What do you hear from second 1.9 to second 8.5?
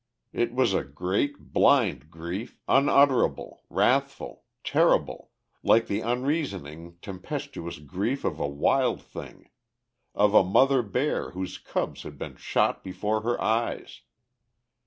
grief, unutterable, wrathful, terrible, like the unreasoning, tempestuous grief of a